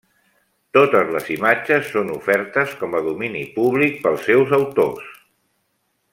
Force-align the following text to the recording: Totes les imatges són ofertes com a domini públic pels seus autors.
Totes 0.77 1.11
les 1.15 1.27
imatges 1.35 1.91
són 1.97 2.09
ofertes 2.15 2.73
com 2.81 2.97
a 3.01 3.03
domini 3.09 3.43
públic 3.59 4.01
pels 4.07 4.25
seus 4.31 4.57
autors. 4.61 5.13